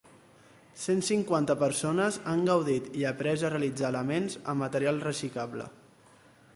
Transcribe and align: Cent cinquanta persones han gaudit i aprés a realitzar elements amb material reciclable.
Cent 0.83 1.03
cinquanta 1.09 1.55
persones 1.65 2.17
han 2.33 2.41
gaudit 2.49 2.89
i 3.03 3.07
aprés 3.13 3.45
a 3.49 3.53
realitzar 3.55 3.93
elements 3.95 4.41
amb 4.41 4.67
material 4.67 5.03
reciclable. 5.11 5.71